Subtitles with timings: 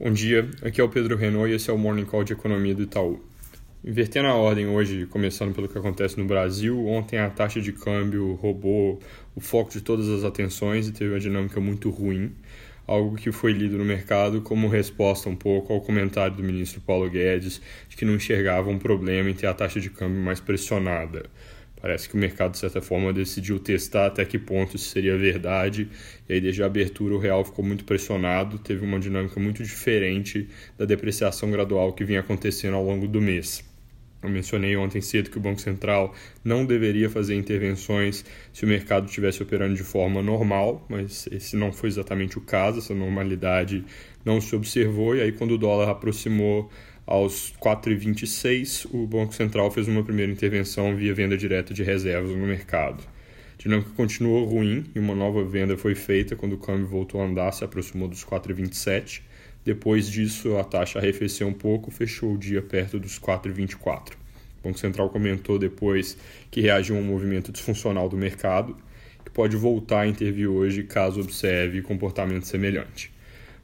[0.00, 2.72] Bom dia, aqui é o Pedro Renault e esse é o Morning Call de Economia
[2.72, 3.20] do Itaú.
[3.84, 8.34] Invertendo a ordem hoje, começando pelo que acontece no Brasil, ontem a taxa de câmbio
[8.34, 9.00] roubou
[9.34, 12.30] o foco de todas as atenções e teve uma dinâmica muito ruim,
[12.86, 17.10] algo que foi lido no mercado como resposta um pouco ao comentário do ministro Paulo
[17.10, 21.28] Guedes de que não enxergava um problema em ter a taxa de câmbio mais pressionada.
[21.80, 25.88] Parece que o mercado, de certa forma, decidiu testar até que ponto isso seria verdade,
[26.28, 30.48] e aí desde a abertura o real ficou muito pressionado, teve uma dinâmica muito diferente
[30.76, 33.67] da depreciação gradual que vinha acontecendo ao longo do mês.
[34.22, 36.12] Eu mencionei ontem cedo que o Banco Central
[36.44, 41.72] não deveria fazer intervenções se o mercado estivesse operando de forma normal, mas esse não
[41.72, 43.84] foi exatamente o caso, essa normalidade
[44.24, 46.68] não se observou, e aí quando o dólar aproximou
[47.06, 52.46] aos 4,26, o Banco Central fez uma primeira intervenção via venda direta de reservas no
[52.46, 53.02] mercado.
[53.58, 57.50] Dinâmica continuou ruim e uma nova venda foi feita quando o câmbio voltou a andar,
[57.50, 59.20] se aproximou dos 4,27.
[59.64, 64.12] Depois disso, a taxa arrefeceu um pouco, fechou o dia perto dos 4,24.
[64.12, 66.16] O Banco Central comentou depois
[66.52, 68.76] que reagiu a um movimento disfuncional do mercado,
[69.24, 73.12] que pode voltar a intervir hoje caso observe comportamento semelhante.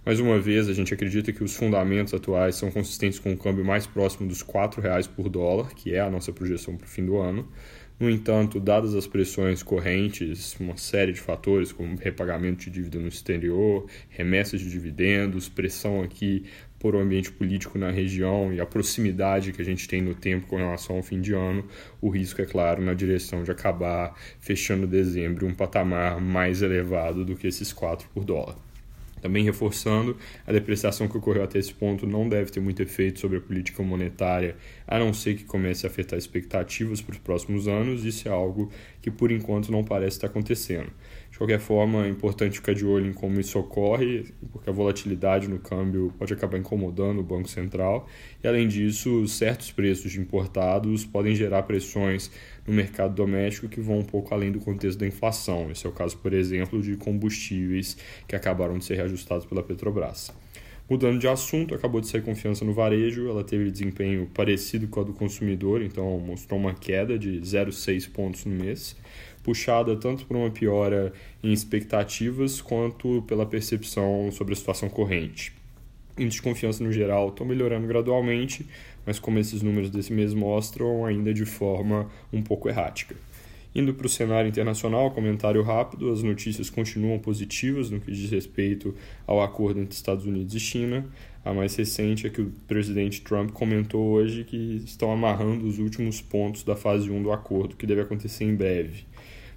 [0.04, 3.64] Mais uma vez, a gente acredita que os fundamentos atuais são consistentes com um câmbio
[3.64, 7.06] mais próximo dos R$ 4,00 por dólar, que é a nossa projeção para o fim
[7.06, 7.48] do ano.
[7.98, 13.08] No entanto, dadas as pressões correntes, uma série de fatores como repagamento de dívida no
[13.08, 16.44] exterior, remessas de dividendos, pressão aqui
[16.78, 20.46] por um ambiente político na região e a proximidade que a gente tem no tempo
[20.48, 21.64] com relação ao fim de ano,
[21.98, 27.34] o risco é claro na direção de acabar fechando dezembro um patamar mais elevado do
[27.34, 28.73] que esses 4 por dólar.
[29.24, 33.38] Também reforçando, a depreciação que ocorreu até esse ponto não deve ter muito efeito sobre
[33.38, 34.54] a política monetária,
[34.86, 38.04] a não ser que comece a afetar expectativas para os próximos anos.
[38.04, 40.92] Isso é algo que, por enquanto, não parece estar acontecendo.
[41.34, 45.48] De qualquer forma, é importante ficar de olho em como isso ocorre, porque a volatilidade
[45.48, 48.08] no câmbio pode acabar incomodando o Banco Central.
[48.40, 52.30] E, além disso, certos preços de importados podem gerar pressões
[52.64, 55.72] no mercado doméstico que vão um pouco além do contexto da inflação.
[55.72, 57.96] Esse é o caso, por exemplo, de combustíveis
[58.28, 60.32] que acabaram de ser reajustados pela Petrobras.
[60.88, 65.04] Mudando de assunto, acabou de sair confiança no varejo, ela teve desempenho parecido com a
[65.04, 68.94] do consumidor, então mostrou uma queda de 0,6 pontos no mês
[69.44, 71.12] puxada tanto por uma piora
[71.42, 75.52] em expectativas quanto pela percepção sobre a situação corrente.
[76.16, 78.66] Índices de confiança no geral estão melhorando gradualmente,
[79.04, 83.14] mas como esses números desse mês mostram, ainda de forma um pouco errática.
[83.74, 88.94] Indo para o cenário internacional, comentário rápido: as notícias continuam positivas no que diz respeito
[89.26, 91.06] ao acordo entre Estados Unidos e China.
[91.44, 96.20] A mais recente é que o presidente Trump comentou hoje que estão amarrando os últimos
[96.20, 99.04] pontos da fase 1 do acordo, que deve acontecer em breve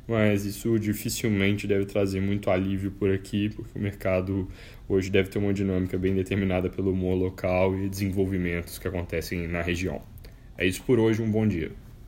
[0.08, 4.48] mas isso dificilmente deve trazer muito alívio por aqui, porque o mercado
[4.88, 9.62] hoje deve ter uma dinâmica bem determinada pelo humor local e desenvolvimentos que acontecem na
[9.62, 10.02] região.
[10.58, 11.72] É isso por hoje, um bom dia.